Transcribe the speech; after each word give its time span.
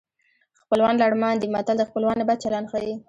خپلوان 0.61 0.95
لړمان 1.03 1.35
دي 1.37 1.47
متل 1.55 1.75
د 1.79 1.83
خپلوانو 1.89 2.27
بد 2.29 2.37
چلند 2.43 2.65
ښيي 2.71 2.93